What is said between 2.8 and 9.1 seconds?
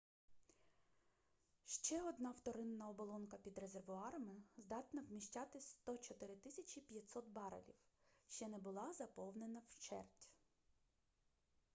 оболонка під резервуарами здатна вміщати 104 500 барелів ще не була